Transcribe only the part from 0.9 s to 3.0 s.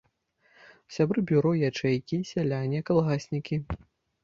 Сябры бюро ячэйкі, сяляне,